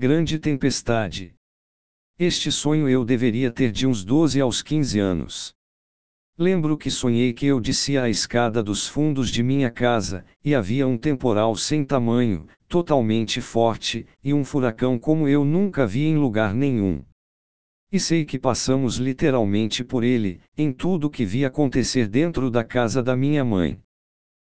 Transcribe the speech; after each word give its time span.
grande 0.00 0.38
tempestade. 0.38 1.34
Este 2.16 2.52
sonho 2.52 2.88
eu 2.88 3.04
deveria 3.04 3.50
ter 3.50 3.72
de 3.72 3.84
uns 3.84 4.04
12 4.04 4.40
aos 4.40 4.62
15 4.62 5.00
anos. 5.00 5.52
Lembro 6.38 6.78
que 6.78 6.88
sonhei 6.88 7.32
que 7.32 7.46
eu 7.46 7.58
descia 7.58 8.04
a 8.04 8.08
escada 8.08 8.62
dos 8.62 8.86
fundos 8.86 9.28
de 9.28 9.42
minha 9.42 9.72
casa, 9.72 10.24
e 10.44 10.54
havia 10.54 10.86
um 10.86 10.96
temporal 10.96 11.56
sem 11.56 11.84
tamanho, 11.84 12.46
totalmente 12.68 13.40
forte, 13.40 14.06
e 14.22 14.32
um 14.32 14.44
furacão 14.44 15.00
como 15.00 15.26
eu 15.26 15.44
nunca 15.44 15.84
vi 15.84 16.04
em 16.04 16.16
lugar 16.16 16.54
nenhum. 16.54 17.02
E 17.90 17.98
sei 17.98 18.24
que 18.24 18.38
passamos 18.38 18.98
literalmente 18.98 19.82
por 19.82 20.04
ele, 20.04 20.40
em 20.56 20.70
tudo 20.70 21.10
que 21.10 21.24
vi 21.24 21.44
acontecer 21.44 22.06
dentro 22.06 22.52
da 22.52 22.62
casa 22.62 23.02
da 23.02 23.16
minha 23.16 23.44
mãe. 23.44 23.80